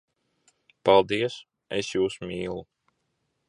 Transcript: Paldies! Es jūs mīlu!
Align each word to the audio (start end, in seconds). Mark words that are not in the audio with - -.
Paldies! 0.87 1.37
Es 1.81 1.93
jūs 1.99 2.17
mīlu! 2.31 2.61